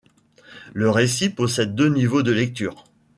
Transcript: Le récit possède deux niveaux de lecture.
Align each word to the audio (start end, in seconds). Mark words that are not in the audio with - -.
Le 0.73 0.89
récit 0.89 1.29
possède 1.29 1.75
deux 1.75 1.87
niveaux 1.87 2.23
de 2.23 2.31
lecture. 2.31 2.85